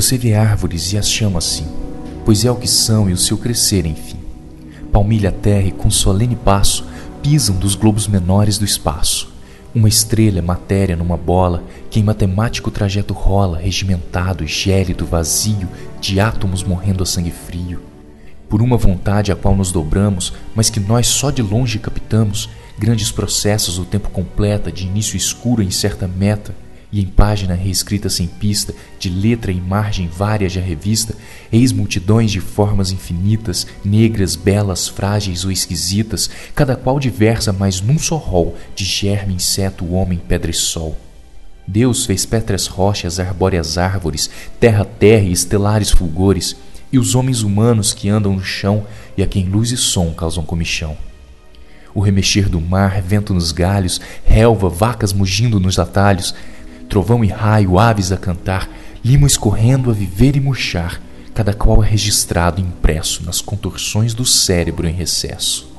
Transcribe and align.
Você 0.00 0.16
vê 0.16 0.32
árvores 0.32 0.94
e 0.94 0.96
as 0.96 1.10
chama 1.10 1.36
assim, 1.36 1.66
pois 2.24 2.42
é 2.46 2.50
o 2.50 2.56
que 2.56 2.66
são 2.66 3.10
e 3.10 3.12
o 3.12 3.18
seu 3.18 3.36
crescer, 3.36 3.84
enfim. 3.84 4.16
Palmilha 4.90 5.28
a 5.28 5.32
terra 5.32 5.66
e 5.66 5.72
com 5.72 5.90
solene 5.90 6.34
passo 6.34 6.86
pisam 7.22 7.54
dos 7.54 7.74
globos 7.74 8.08
menores 8.08 8.56
do 8.56 8.64
espaço. 8.64 9.30
Uma 9.74 9.90
estrela 9.90 10.38
é 10.38 10.40
matéria 10.40 10.96
numa 10.96 11.18
bola 11.18 11.62
que 11.90 12.00
em 12.00 12.02
matemático 12.02 12.70
trajeto 12.70 13.12
rola, 13.12 13.58
regimentado, 13.58 14.46
gélido, 14.46 15.04
vazio, 15.04 15.68
de 16.00 16.18
átomos 16.18 16.62
morrendo 16.62 17.02
a 17.02 17.06
sangue 17.06 17.30
frio. 17.30 17.82
Por 18.48 18.62
uma 18.62 18.78
vontade 18.78 19.30
a 19.30 19.36
qual 19.36 19.54
nos 19.54 19.70
dobramos, 19.70 20.32
mas 20.54 20.70
que 20.70 20.80
nós 20.80 21.08
só 21.08 21.30
de 21.30 21.42
longe 21.42 21.78
captamos, 21.78 22.48
grandes 22.78 23.12
processos 23.12 23.78
o 23.78 23.84
tempo 23.84 24.08
completa, 24.08 24.72
de 24.72 24.86
início 24.86 25.14
escuro 25.14 25.62
em 25.62 25.70
certa 25.70 26.08
meta, 26.08 26.54
e 26.92 27.00
em 27.00 27.06
página 27.06 27.54
reescrita 27.54 28.08
sem 28.08 28.26
pista, 28.26 28.74
de 28.98 29.08
letra 29.08 29.52
e 29.52 29.60
margem 29.60 30.08
várias 30.08 30.52
já 30.52 30.60
revista, 30.60 31.14
eis 31.52 31.72
multidões 31.72 32.30
de 32.30 32.40
formas 32.40 32.90
infinitas, 32.90 33.66
negras, 33.84 34.34
belas, 34.34 34.88
frágeis 34.88 35.44
ou 35.44 35.52
esquisitas, 35.52 36.28
cada 36.54 36.74
qual 36.74 36.98
diversa, 36.98 37.52
mas 37.52 37.80
num 37.80 37.98
só 37.98 38.16
rol, 38.16 38.56
de 38.74 38.84
germe, 38.84 39.34
inseto, 39.34 39.92
homem, 39.92 40.18
pedra 40.18 40.50
e 40.50 40.54
sol. 40.54 40.98
Deus 41.66 42.04
fez 42.04 42.26
pétreas 42.26 42.66
rochas, 42.66 43.20
arbóreas 43.20 43.78
árvores, 43.78 44.28
terra, 44.58 44.84
terra 44.84 45.22
e 45.22 45.32
estelares 45.32 45.90
fulgores, 45.90 46.56
e 46.92 46.98
os 46.98 47.14
homens 47.14 47.42
humanos 47.42 47.94
que 47.94 48.08
andam 48.08 48.32
no 48.34 48.42
chão 48.42 48.84
e 49.16 49.22
a 49.22 49.26
quem 49.26 49.44
luz 49.44 49.70
e 49.70 49.76
som 49.76 50.12
causam 50.12 50.44
comichão. 50.44 50.96
O 51.94 52.00
remexer 52.00 52.48
do 52.48 52.60
mar, 52.60 53.00
vento 53.00 53.34
nos 53.34 53.52
galhos, 53.52 54.00
relva, 54.24 54.68
vacas 54.68 55.12
mugindo 55.12 55.60
nos 55.60 55.78
atalhos, 55.78 56.34
trovão 56.90 57.24
e 57.24 57.28
raio, 57.28 57.78
aves 57.78 58.12
a 58.12 58.16
cantar, 58.18 58.68
limo 59.02 59.26
escorrendo 59.26 59.90
a 59.90 59.94
viver 59.94 60.36
e 60.36 60.40
murchar, 60.40 61.00
cada 61.32 61.54
qual 61.54 61.82
é 61.82 61.88
registrado 61.88 62.60
e 62.60 62.64
impresso 62.64 63.24
nas 63.24 63.40
contorções 63.40 64.12
do 64.12 64.26
cérebro 64.26 64.86
em 64.86 64.92
recesso. 64.92 65.70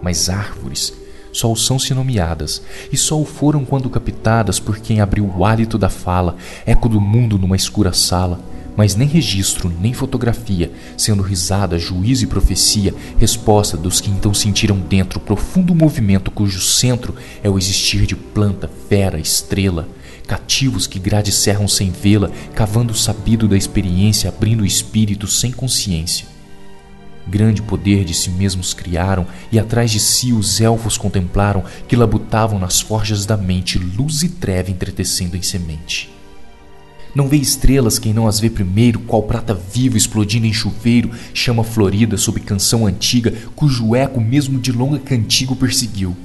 Mas 0.00 0.28
árvores 0.28 0.92
só 1.32 1.50
o 1.50 1.56
são 1.56 1.78
se 1.78 1.94
nomeadas, 1.94 2.62
e 2.92 2.96
só 2.96 3.18
o 3.18 3.24
foram 3.24 3.64
quando 3.64 3.88
captadas 3.88 4.60
por 4.60 4.78
quem 4.78 5.00
abriu 5.00 5.24
o 5.24 5.46
hálito 5.46 5.78
da 5.78 5.88
fala, 5.88 6.36
eco 6.66 6.90
do 6.90 7.00
mundo 7.00 7.38
numa 7.38 7.56
escura 7.56 7.94
sala, 7.94 8.38
mas 8.76 8.94
nem 8.94 9.06
registro, 9.06 9.72
nem 9.80 9.92
fotografia, 9.92 10.72
sendo 10.96 11.22
risada, 11.22 11.78
juízo 11.78 12.24
e 12.24 12.26
profecia, 12.26 12.94
resposta 13.18 13.76
dos 13.76 14.00
que 14.00 14.10
então 14.10 14.32
sentiram 14.32 14.78
dentro 14.78 15.20
profundo 15.20 15.74
movimento 15.74 16.30
cujo 16.30 16.60
centro 16.60 17.14
é 17.42 17.50
o 17.50 17.58
existir 17.58 18.06
de 18.06 18.16
planta, 18.16 18.70
fera, 18.88 19.18
estrela, 19.18 19.88
cativos 20.26 20.86
que 20.86 20.98
grade 20.98 21.32
cerram 21.32 21.68
sem 21.68 21.90
vê-la, 21.90 22.30
cavando 22.54 22.92
o 22.92 22.96
sabido 22.96 23.46
da 23.46 23.56
experiência, 23.56 24.28
abrindo 24.28 24.62
o 24.62 24.66
espírito 24.66 25.26
sem 25.26 25.52
consciência. 25.52 26.26
Grande 27.26 27.62
poder 27.62 28.04
de 28.04 28.14
si 28.14 28.30
mesmos 28.30 28.74
criaram, 28.74 29.26
e 29.50 29.58
atrás 29.58 29.90
de 29.90 30.00
si 30.00 30.32
os 30.32 30.60
elfos 30.60 30.96
contemplaram, 30.96 31.64
que 31.86 31.94
labutavam 31.94 32.58
nas 32.58 32.80
forjas 32.80 33.26
da 33.26 33.36
mente, 33.36 33.78
luz 33.78 34.22
e 34.22 34.28
treva 34.28 34.70
entretecendo 34.70 35.36
em 35.36 35.42
semente. 35.42 36.10
Não 37.14 37.28
vê 37.28 37.36
estrelas 37.36 37.98
quem 37.98 38.14
não 38.14 38.26
as 38.26 38.40
vê 38.40 38.48
primeiro, 38.48 39.00
qual 39.00 39.22
prata 39.22 39.52
viva 39.52 39.98
explodindo 39.98 40.46
em 40.46 40.52
chuveiro, 40.52 41.10
chama 41.34 41.62
florida 41.62 42.16
sob 42.16 42.40
canção 42.40 42.86
antiga, 42.86 43.34
cujo 43.54 43.94
eco 43.94 44.18
mesmo 44.18 44.58
de 44.58 44.72
longa 44.72 44.98
cantigo 44.98 45.54
perseguiu. 45.54 46.16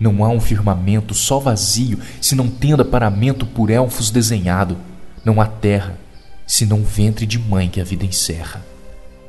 Não 0.00 0.24
há 0.24 0.30
um 0.30 0.40
firmamento 0.40 1.12
só 1.12 1.38
vazio, 1.38 1.98
se 2.20 2.34
não 2.34 2.48
tenda 2.48 2.84
paramento 2.84 3.44
por 3.44 3.68
elfos 3.68 4.10
desenhado. 4.10 4.78
Não 5.24 5.40
há 5.40 5.46
terra, 5.46 5.98
senão 6.46 6.82
ventre 6.82 7.26
de 7.26 7.38
mãe 7.38 7.68
que 7.68 7.80
a 7.80 7.84
vida 7.84 8.06
encerra. 8.06 8.64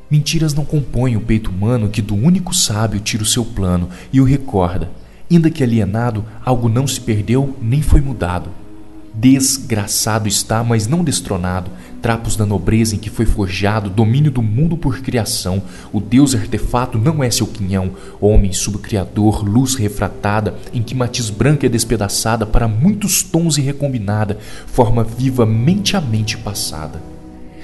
Mentiras 0.09 0.53
não 0.53 0.64
compõem 0.64 1.18
o 1.18 1.22
peito 1.22 1.50
humano 1.50 1.90
que 1.90 2.02
do 2.02 2.16
único 2.16 2.56
sábio 2.56 3.02
tira 3.02 3.24
o 3.24 3.25
seu 3.25 3.44
plano 3.44 3.90
e 4.14 4.22
o 4.22 4.24
recorda. 4.24 4.90
Ainda 5.30 5.50
que 5.50 5.64
alienado, 5.64 6.24
algo 6.44 6.69
não 6.69 6.88
se 6.88 7.02
perdeu 7.02 7.58
nem 7.62 7.81
foi 7.81 8.00
mudado. 8.00 8.50
Desgraçado 9.18 10.28
está, 10.28 10.62
mas 10.62 10.88
não 10.88 11.02
destronado, 11.02 11.72
trapos 12.02 12.36
da 12.36 12.46
nobreza 12.46 12.96
em 12.96 13.00
que 13.00 13.09
foi 13.09 13.26
forjado, 13.26 13.90
domínio 13.90 14.30
do 14.30 14.42
mundo 14.42 14.76
por 14.76 15.00
criação. 15.00 15.64
O 15.94 16.02
Deus 16.02 16.36
artefato 16.36 16.98
não 16.98 17.24
é 17.24 17.31
seu 17.31 17.48
quinhão, 17.48 17.92
homem 18.20 18.52
subcriador, 18.52 19.46
luz 19.46 19.75
refratada, 19.75 20.56
em 20.74 20.84
que 20.84 20.94
matiz 20.94 21.30
branca 21.30 21.66
é 21.66 21.70
despedaçada 21.70 22.46
para 22.46 22.68
muitos 22.68 23.24
tons 23.24 23.58
e 23.58 23.62
recombinada, 23.62 24.38
forma 24.68 25.02
viva 25.02 25.46
mente 25.46 25.96
a 25.96 26.02
mente 26.02 26.38
passada. 26.38 27.02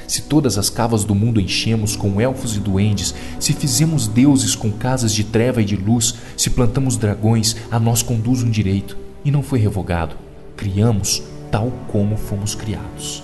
Se 0.08 0.22
todas 0.24 0.58
as 0.58 0.70
cavas 0.70 1.04
do 1.04 1.14
mundo 1.14 1.40
enchemos 1.40 1.98
com 1.98 2.22
elfos 2.22 2.56
e 2.56 2.60
duendes, 2.60 3.14
se 3.40 3.52
fizemos 3.52 4.08
deuses 4.08 4.56
com 4.56 4.72
casas 4.72 5.14
de 5.14 5.26
treva 5.26 5.62
e 5.62 5.66
de 5.66 5.76
luz, 5.76 6.16
se 6.38 6.50
plantamos 6.50 6.96
dragões, 6.96 7.58
a 7.70 7.78
nós 7.78 8.02
conduz 8.02 8.42
um 8.42 8.50
direito, 8.50 8.98
e 9.24 9.30
não 9.30 9.44
foi 9.44 9.60
revogado. 9.60 10.16
Criamos 10.56 11.22
tal 11.52 11.72
como 11.88 12.16
fomos 12.16 12.56
criados. 12.56 13.22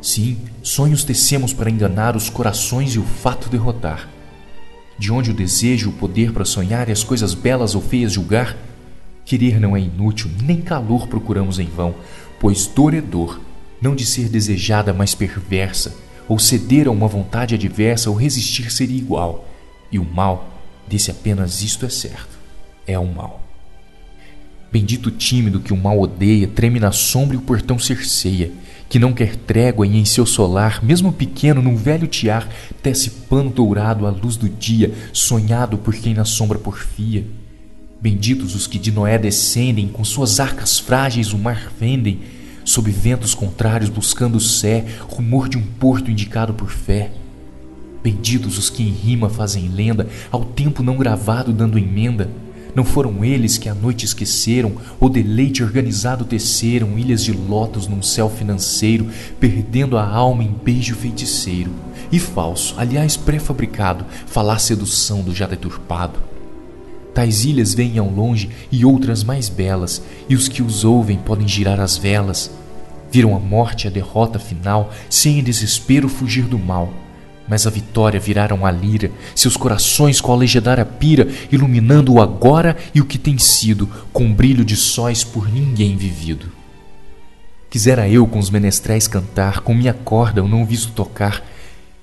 Sim, 0.00 0.38
sonhos 0.62 1.02
tecemos 1.02 1.54
para 1.54 1.70
enganar 1.70 2.14
os 2.14 2.28
corações 2.28 2.94
e 2.94 2.98
o 2.98 3.02
fato 3.02 3.48
derrotar. 3.48 4.08
De 4.98 5.10
onde 5.10 5.30
o 5.30 5.34
desejo, 5.34 5.88
o 5.90 5.94
poder 5.94 6.32
para 6.32 6.44
sonhar 6.44 6.88
e 6.88 6.92
as 6.92 7.02
coisas 7.02 7.32
belas 7.32 7.74
ou 7.74 7.80
feias 7.80 8.12
julgar? 8.12 8.54
Querer 9.24 9.58
não 9.58 9.74
é 9.74 9.80
inútil, 9.80 10.30
nem 10.42 10.60
calor 10.60 11.08
procuramos 11.08 11.58
em 11.58 11.66
vão, 11.66 11.94
pois 12.38 12.66
dor 12.66 12.92
é 12.92 13.00
dor, 13.00 13.40
não 13.80 13.94
de 13.94 14.04
ser 14.04 14.28
desejada, 14.28 14.92
mas 14.92 15.14
perversa, 15.14 15.96
ou 16.28 16.38
ceder 16.38 16.86
a 16.86 16.90
uma 16.90 17.08
vontade 17.08 17.54
adversa 17.54 18.10
ou 18.10 18.16
resistir 18.16 18.70
seria 18.70 18.98
igual. 18.98 19.48
E 19.90 19.98
o 19.98 20.04
mal, 20.04 20.48
desse 20.86 21.10
apenas 21.10 21.62
isto 21.62 21.86
é 21.86 21.88
certo, 21.88 22.38
é 22.86 22.98
o 22.98 23.06
mal. 23.06 23.43
Bendito 24.74 25.08
tímido 25.08 25.60
que 25.60 25.72
o 25.72 25.76
mal 25.76 26.00
odeia, 26.00 26.48
treme 26.48 26.80
na 26.80 26.90
sombra 26.90 27.36
e 27.36 27.38
o 27.38 27.42
portão 27.42 27.78
cerceia, 27.78 28.50
que 28.88 28.98
não 28.98 29.12
quer 29.12 29.36
trégua 29.36 29.86
e 29.86 29.96
em 29.96 30.04
seu 30.04 30.26
solar, 30.26 30.84
mesmo 30.84 31.12
pequeno, 31.12 31.62
num 31.62 31.76
velho 31.76 32.08
tiar, 32.08 32.48
tece 32.82 33.08
pano 33.30 33.50
dourado 33.50 34.04
à 34.04 34.10
luz 34.10 34.36
do 34.36 34.48
dia, 34.48 34.92
sonhado 35.12 35.78
por 35.78 35.94
quem 35.94 36.12
na 36.12 36.24
sombra 36.24 36.58
porfia. 36.58 37.24
Benditos 38.00 38.56
os 38.56 38.66
que 38.66 38.76
de 38.76 38.90
Noé 38.90 39.16
descendem, 39.16 39.86
com 39.86 40.02
suas 40.02 40.40
arcas 40.40 40.76
frágeis 40.80 41.32
o 41.32 41.38
mar 41.38 41.70
vendem, 41.78 42.22
sob 42.64 42.90
ventos 42.90 43.32
contrários 43.32 43.90
buscando 43.90 44.38
o 44.38 44.40
sé, 44.40 44.86
rumor 45.02 45.48
de 45.48 45.56
um 45.56 45.62
porto 45.62 46.10
indicado 46.10 46.52
por 46.52 46.70
fé. 46.70 47.12
Benditos 48.02 48.58
os 48.58 48.70
que 48.70 48.82
em 48.82 48.90
rima 48.90 49.30
fazem 49.30 49.68
lenda, 49.68 50.08
ao 50.32 50.44
tempo 50.44 50.82
não 50.82 50.96
gravado 50.96 51.52
dando 51.52 51.78
emenda, 51.78 52.28
não 52.74 52.84
foram 52.84 53.24
eles 53.24 53.56
que 53.56 53.68
a 53.68 53.74
noite 53.74 54.04
esqueceram, 54.04 54.72
o 54.98 55.08
deleite 55.08 55.62
organizado 55.62 56.24
teceram 56.24 56.98
ilhas 56.98 57.22
de 57.22 57.32
lótus 57.32 57.86
num 57.86 58.02
céu 58.02 58.28
financeiro, 58.28 59.08
perdendo 59.38 59.96
a 59.96 60.06
alma 60.06 60.42
em 60.42 60.52
beijo 60.52 60.96
feiticeiro. 60.96 61.70
E 62.10 62.18
falso, 62.18 62.74
aliás 62.76 63.16
pré-fabricado, 63.16 64.04
falar 64.26 64.58
sedução 64.58 65.22
do 65.22 65.34
já 65.34 65.46
deturpado. 65.46 66.18
Tais 67.14 67.44
ilhas 67.44 67.74
vêm 67.74 67.96
ao 67.96 68.10
longe 68.10 68.50
e 68.72 68.84
outras 68.84 69.22
mais 69.22 69.48
belas, 69.48 70.02
e 70.28 70.34
os 70.34 70.48
que 70.48 70.62
os 70.62 70.84
ouvem 70.84 71.16
podem 71.16 71.46
girar 71.46 71.78
as 71.78 71.96
velas. 71.96 72.50
Viram 73.08 73.36
a 73.36 73.38
morte 73.38 73.86
a 73.86 73.90
derrota 73.90 74.40
final, 74.40 74.92
sem 75.08 75.38
em 75.38 75.44
desespero 75.44 76.08
fugir 76.08 76.46
do 76.46 76.58
mal 76.58 76.92
mas 77.48 77.66
a 77.66 77.70
vitória 77.70 78.18
viraram 78.18 78.64
a 78.64 78.70
lira, 78.70 79.10
seus 79.34 79.56
corações 79.56 80.20
com 80.20 80.32
a 80.32 80.36
legendária 80.36 80.84
pira, 80.84 81.28
iluminando 81.50 82.14
o 82.14 82.20
agora 82.20 82.76
e 82.94 83.00
o 83.00 83.04
que 83.04 83.18
tem 83.18 83.38
sido, 83.38 83.88
com 84.12 84.32
brilho 84.32 84.64
de 84.64 84.76
sóis 84.76 85.22
por 85.22 85.48
ninguém 85.52 85.96
vivido. 85.96 86.46
Quisera 87.68 88.08
eu 88.08 88.26
com 88.26 88.38
os 88.38 88.50
menestréis 88.50 89.08
cantar, 89.08 89.60
com 89.60 89.74
minha 89.74 89.92
corda 89.92 90.40
eu 90.40 90.48
não 90.48 90.64
visto 90.64 90.92
tocar, 90.92 91.44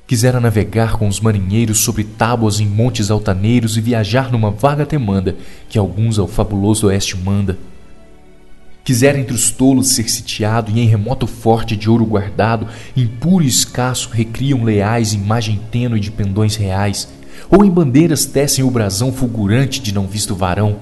quisera 0.06 0.40
navegar 0.40 0.98
com 0.98 1.08
os 1.08 1.22
marinheiros 1.22 1.80
sobre 1.80 2.04
tábuas 2.04 2.60
em 2.60 2.68
montes 2.68 3.10
altaneiros 3.10 3.78
e 3.78 3.82
viajar 3.82 4.32
numa 4.32 4.52
vaga 4.52 4.86
temanda 4.86 5.38
que 5.70 5.80
alguns 5.80 6.20
ao 6.20 6.28
fabuloso 6.28 6.88
oeste 6.88 7.18
manda 7.18 7.58
Quisera 8.83 9.19
entre 9.19 9.33
os 9.33 9.51
tolos 9.51 9.89
ser 9.89 10.10
sitiado 10.10 10.72
e 10.72 10.80
em 10.80 10.88
remoto 10.88 11.28
forte 11.28 11.75
de 11.75 11.89
ouro 11.89 12.06
guardado, 12.06 12.68
impuro 12.98 13.44
e 13.44 13.48
escasso, 13.48 14.10
recriam 14.10 14.63
leais 14.63 15.13
imagem 15.13 15.60
tênue 15.72 16.00
de 16.00 16.10
pendões 16.10 16.56
reais, 16.56 17.07
ou 17.50 17.63
em 17.63 17.69
bandeiras 17.69 18.25
tecem 18.25 18.63
o 18.63 18.72
brasão 18.72 19.13
fulgurante 19.13 19.80
de 19.80 19.94
não 19.94 20.07
visto 20.07 20.36
varão. 20.36 20.80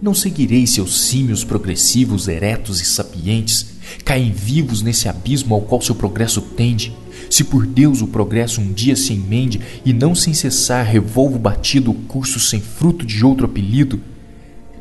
Não 0.00 0.14
seguirei 0.14 0.66
seus 0.66 0.98
símios 1.02 1.44
progressivos, 1.44 2.26
eretos 2.26 2.80
e 2.80 2.86
sapientes, 2.86 3.66
caem 4.02 4.32
vivos 4.32 4.80
nesse 4.80 5.10
abismo 5.10 5.54
ao 5.54 5.60
qual 5.60 5.82
seu 5.82 5.94
progresso 5.94 6.40
tende. 6.40 6.96
Se 7.28 7.44
por 7.44 7.66
Deus 7.66 8.00
o 8.00 8.06
progresso 8.06 8.62
um 8.62 8.72
dia 8.72 8.96
se 8.96 9.12
emende 9.12 9.60
e 9.84 9.92
não 9.92 10.14
sem 10.14 10.32
cessar 10.32 10.86
revolvo 10.86 11.38
batido 11.38 11.90
o 11.90 11.94
curso 11.94 12.40
sem 12.40 12.60
fruto 12.60 13.04
de 13.04 13.22
outro 13.24 13.44
apelido, 13.44 14.00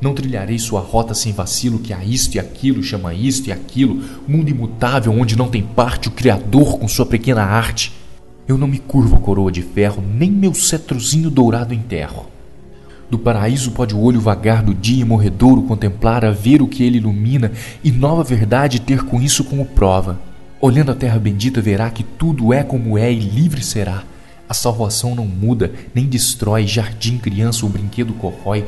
Não 0.02 0.14
trilharei 0.14 0.58
sua 0.58 0.80
rota 0.80 1.14
sem 1.14 1.34
vacilo, 1.34 1.80
que 1.80 1.94
há 1.94 2.04
isto 2.04 2.36
e 2.36 2.40
aquilo 2.40 2.82
chama 2.82 3.14
isto 3.14 3.48
e 3.48 3.52
aquilo, 3.52 4.02
mundo 4.28 4.50
imutável 4.50 5.12
onde 5.12 5.36
não 5.36 5.50
tem 5.50 5.62
parte 5.62 6.08
o 6.08 6.12
Criador 6.12 6.80
com 6.80 6.88
sua 6.88 7.06
pequena 7.06 7.44
arte. 7.44 7.92
Eu 8.48 8.58
não 8.58 8.68
me 8.68 8.80
curvo 8.80 9.18
a 9.18 9.20
coroa 9.20 9.52
de 9.52 9.62
ferro, 9.62 10.02
nem 10.02 10.32
meu 10.32 10.54
cetrozinho 10.54 11.30
dourado 11.30 11.74
enterro. 11.74 12.28
Do 13.10 13.20
paraíso 13.20 13.72
pode 13.72 13.94
o 13.94 14.00
olho 14.00 14.22
vagar 14.22 14.64
do 14.64 14.74
dia 14.74 15.06
morredouro 15.06 15.64
contemplar 15.64 16.24
a 16.24 16.32
ver 16.32 16.62
o 16.62 16.68
que 16.68 16.84
ele 16.84 16.98
ilumina 16.98 17.52
e 17.84 17.92
nova 17.92 18.24
verdade 18.24 18.80
ter 18.80 19.04
com 19.04 19.20
isso 19.20 19.44
como 19.44 19.66
prova. 19.66 20.20
Olhando 20.62 20.92
a 20.92 20.96
terra 20.96 21.20
bendita 21.20 21.60
verá 21.60 21.90
que 21.90 22.04
tudo 22.04 22.54
é 22.54 22.64
como 22.64 22.98
é 22.98 23.12
e 23.12 23.20
livre 23.20 23.64
será. 23.64 24.04
A 24.48 24.54
salvação 24.54 25.14
não 25.14 25.26
muda, 25.26 25.72
nem 25.94 26.06
destrói, 26.06 26.66
jardim, 26.66 27.18
criança 27.18 27.66
ou 27.66 27.72
brinquedo 27.72 28.14
corrói. 28.14 28.66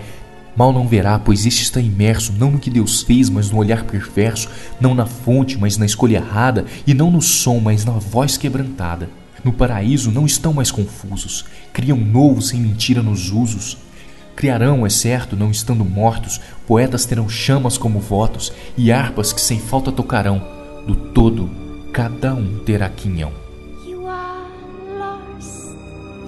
Mal 0.55 0.73
não 0.73 0.87
verá, 0.87 1.17
pois 1.17 1.45
este 1.45 1.63
está 1.63 1.79
imerso 1.79 2.33
não 2.33 2.51
no 2.51 2.59
que 2.59 2.69
Deus 2.69 3.03
fez, 3.03 3.29
mas 3.29 3.49
no 3.49 3.57
olhar 3.57 3.85
perverso, 3.85 4.49
não 4.79 4.93
na 4.93 5.05
fonte, 5.05 5.57
mas 5.57 5.77
na 5.77 5.85
escolha 5.85 6.17
errada, 6.17 6.65
e 6.85 6.93
não 6.93 7.09
no 7.09 7.21
som, 7.21 7.59
mas 7.59 7.85
na 7.85 7.93
voz 7.93 8.37
quebrantada. 8.37 9.09
No 9.43 9.53
paraíso 9.53 10.11
não 10.11 10.25
estão 10.25 10.53
mais 10.53 10.69
confusos, 10.69 11.45
criam 11.73 11.97
novo 11.97 12.41
sem 12.41 12.59
mentira 12.59 13.01
nos 13.01 13.31
usos. 13.31 13.77
Criarão, 14.35 14.85
é 14.85 14.89
certo, 14.89 15.35
não 15.35 15.51
estando 15.51 15.85
mortos, 15.85 16.39
poetas 16.67 17.05
terão 17.05 17.27
chamas 17.27 17.77
como 17.77 17.99
votos 17.99 18.51
e 18.77 18.91
harpas 18.91 19.33
que 19.33 19.41
sem 19.41 19.59
falta 19.59 19.91
tocarão. 19.91 20.41
Do 20.85 20.95
todo, 20.95 21.49
cada 21.93 22.33
um 22.33 22.59
terá 22.59 22.89
quinhão. 22.89 23.31
You 23.85 24.07
are 24.07 24.47
lost, 24.97 25.75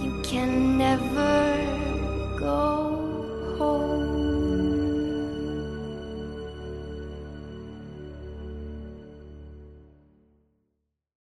you 0.03 0.21
can 0.23 0.77
never 0.77 1.32